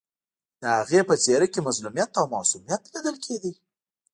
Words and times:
د 0.61 0.63
هغې 0.77 1.01
په 1.09 1.15
څېره 1.23 1.47
کې 1.53 1.65
مظلومیت 1.67 2.11
او 2.19 2.25
معصومیت 2.35 2.81
لیدل 2.93 3.15
کېده 3.25 3.51